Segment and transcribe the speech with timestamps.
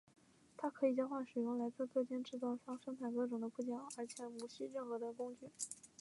[0.57, 5.51] 它可以交换使用来自各间制造商生产各种的部件而且无需任何的工具。